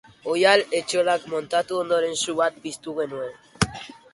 [0.35, 3.73] Oihal-etxolak muntatu ondoren su bat piztu genuen.